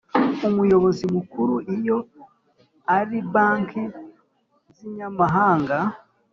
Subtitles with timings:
[0.47, 1.97] Umuyobozi Mukuru iyo
[2.97, 3.83] ari banki
[4.75, 5.77] z inyamahanga